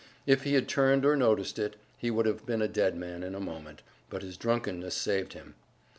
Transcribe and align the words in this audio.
If 0.25 0.45
he 0.45 0.55
had 0.55 0.67
turned 0.67 1.05
or 1.05 1.15
noticed 1.15 1.59
it, 1.59 1.75
he 1.95 2.09
would 2.09 2.25
have 2.25 2.43
been 2.43 2.63
a 2.63 2.67
dead 2.67 2.95
man 2.97 3.21
in 3.21 3.35
a 3.35 3.39
moment; 3.39 3.83
but 4.09 4.23
his 4.23 4.35
drunkenness 4.35 4.95
saved 4.95 5.33
him. 5.33 5.53